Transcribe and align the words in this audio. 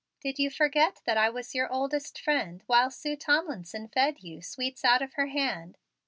Did 0.19 0.39
you 0.39 0.49
forget 0.49 1.03
that 1.05 1.15
I 1.15 1.29
was 1.29 1.53
your 1.53 1.71
oldest 1.71 2.19
friend 2.19 2.63
while 2.65 2.89
Sue 2.89 3.15
Tomlinson 3.15 3.87
fed 3.87 4.23
you 4.23 4.41
sweets 4.41 4.83
out 4.83 5.03
of 5.03 5.13
her 5.13 5.27
hand?" 5.27 5.77